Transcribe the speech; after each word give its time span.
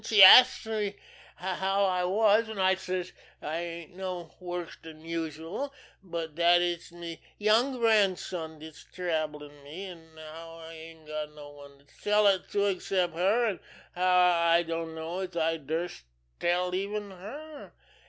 She 0.03 0.23
asks 0.23 0.65
me 0.65 0.95
how 1.35 1.85
I 1.85 2.03
was, 2.05 2.49
an' 2.49 2.57
I 2.57 2.73
says 2.73 3.11
I 3.39 3.57
ain't 3.59 3.95
no 3.95 4.33
worse 4.39 4.75
dan 4.81 5.05
usual, 5.05 5.71
but 6.01 6.33
dat 6.33 6.59
it's 6.59 6.91
me 6.91 7.21
young 7.37 7.77
grandson 7.77 8.57
dat's 8.57 8.83
troublin' 8.83 9.63
me, 9.63 9.85
an' 9.85 10.17
how 10.17 10.57
I 10.57 10.73
ain't 10.73 11.05
got 11.05 11.35
no 11.35 11.51
one 11.51 11.77
to 11.77 11.85
tell 12.03 12.25
it 12.25 12.49
to 12.49 12.65
except 12.65 13.13
her, 13.13 13.45
an' 13.45 13.59
how 13.93 14.29
I 14.49 14.63
dunno 14.63 15.19
as 15.19 15.37
I 15.37 15.57
durst 15.57 16.01
tell 16.39 16.73
even 16.73 17.11
her. 17.11 17.71